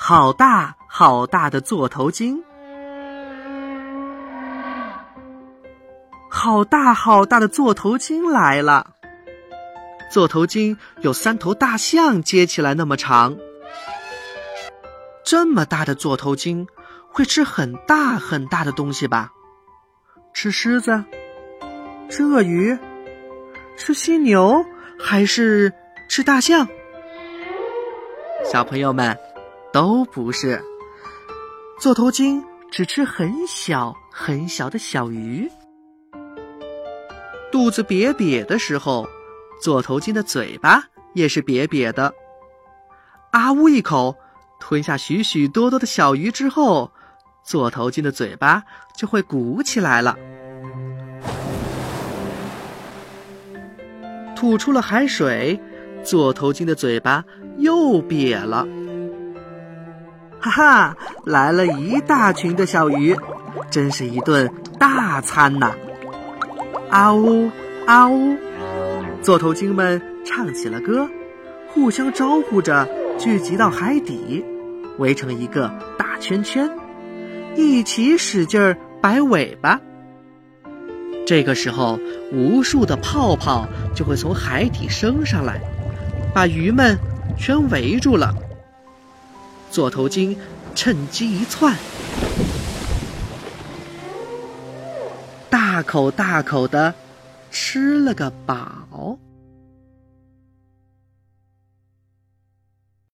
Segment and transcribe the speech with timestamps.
[0.00, 2.44] 好大好大的座头鲸，
[6.30, 8.92] 好大好大的座头鲸来了。
[10.08, 13.36] 座头鲸有三头大象接起来那么长。
[15.24, 16.68] 这么大的座头鲸
[17.10, 19.32] 会吃很大很大的东西吧？
[20.32, 21.04] 吃狮子？
[22.08, 22.78] 吃鳄鱼？
[23.76, 24.64] 吃犀牛？
[24.96, 25.74] 还是
[26.08, 26.68] 吃大象？
[28.44, 29.18] 小朋友们，
[29.72, 30.62] 都不是。
[31.80, 35.48] 座头鲸只吃很小很小的小鱼。
[37.52, 39.08] 肚子瘪瘪的时候。
[39.60, 42.14] 座头鲸的嘴巴也是瘪瘪的，
[43.32, 44.14] 啊呜一口
[44.60, 46.92] 吞下许许多多的小鱼之后，
[47.44, 48.62] 座头鲸的嘴巴
[48.96, 50.16] 就会鼓起来了。
[54.36, 55.60] 吐出了海水，
[56.04, 57.24] 座头鲸的嘴巴
[57.56, 58.64] 又瘪了。
[60.40, 63.16] 哈哈，来了一大群的小鱼，
[63.70, 65.72] 真是一顿大餐呐！
[66.90, 67.50] 啊呜
[67.86, 68.36] 啊呜。
[69.20, 71.08] 座头鲸们唱起了歌，
[71.68, 74.44] 互相招呼着，聚集到海底，
[74.98, 76.70] 围成一个大圈圈，
[77.56, 79.80] 一起使劲儿摆尾巴。
[81.26, 81.98] 这个时候，
[82.32, 85.60] 无数的泡泡就会从海底升上来，
[86.32, 86.96] 把鱼们
[87.36, 88.32] 全围住了。
[89.70, 90.36] 座头鲸
[90.74, 91.76] 趁机一窜，
[95.50, 96.94] 大口大口的
[97.50, 99.18] 吃了个饱。